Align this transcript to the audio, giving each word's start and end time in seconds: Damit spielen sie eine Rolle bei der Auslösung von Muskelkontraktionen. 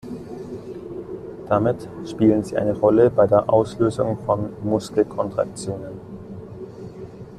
Damit 1.47 1.87
spielen 2.09 2.43
sie 2.43 2.57
eine 2.57 2.75
Rolle 2.75 3.11
bei 3.11 3.27
der 3.27 3.47
Auslösung 3.53 4.17
von 4.25 4.51
Muskelkontraktionen. 4.63 5.99